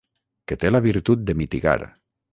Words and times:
Que 0.51 0.57
té 0.63 0.71
la 0.71 0.81
virtut 0.87 1.23
de 1.29 1.39
mitigar. 1.43 1.79